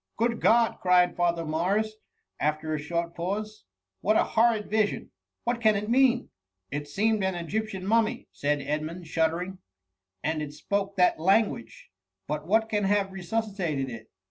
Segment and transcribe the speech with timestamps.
[0.17, 1.93] '"Good God P cried Father Morris,
[2.39, 3.67] after a short pause;*^
[4.01, 5.11] what a horrid vision!
[5.43, 6.31] what can it mean?"
[6.73, 9.59] ^'It seemed an Egyptian Mummy ,^' said EdrnuHd, shuddering;
[9.91, 11.91] *' and it spoke that lan guage.
[12.25, 14.09] But what can have resuscitated it?